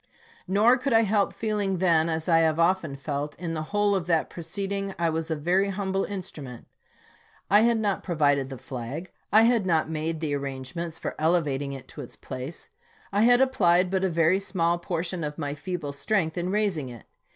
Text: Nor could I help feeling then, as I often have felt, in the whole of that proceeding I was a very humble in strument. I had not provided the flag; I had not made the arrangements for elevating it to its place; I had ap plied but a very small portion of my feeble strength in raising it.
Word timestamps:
Nor 0.47 0.79
could 0.79 0.93
I 0.93 1.01
help 1.03 1.31
feeling 1.31 1.77
then, 1.77 2.09
as 2.09 2.27
I 2.27 2.43
often 2.47 2.95
have 2.95 2.99
felt, 2.99 3.35
in 3.35 3.53
the 3.53 3.61
whole 3.69 3.93
of 3.93 4.07
that 4.07 4.31
proceeding 4.31 4.95
I 4.97 5.11
was 5.11 5.29
a 5.29 5.35
very 5.35 5.69
humble 5.69 6.05
in 6.05 6.21
strument. 6.21 6.65
I 7.51 7.59
had 7.61 7.77
not 7.79 8.01
provided 8.01 8.49
the 8.49 8.57
flag; 8.57 9.11
I 9.31 9.43
had 9.43 9.67
not 9.67 9.91
made 9.91 10.19
the 10.19 10.33
arrangements 10.33 10.97
for 10.97 11.13
elevating 11.19 11.71
it 11.73 11.87
to 11.89 12.01
its 12.01 12.15
place; 12.15 12.67
I 13.13 13.21
had 13.21 13.41
ap 13.41 13.51
plied 13.51 13.91
but 13.91 14.03
a 14.03 14.09
very 14.09 14.39
small 14.39 14.79
portion 14.79 15.23
of 15.23 15.37
my 15.37 15.53
feeble 15.53 15.91
strength 15.91 16.35
in 16.35 16.49
raising 16.49 16.89
it. 16.89 17.05